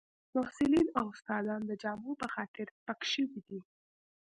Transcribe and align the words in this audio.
محصلین 0.35 0.87
او 0.99 1.05
استادان 1.13 1.61
د 1.65 1.71
جامو 1.81 2.11
په 2.21 2.27
خاطر 2.35 2.65
سپک 2.75 2.99
شوي 3.13 3.39
دي 3.47 3.59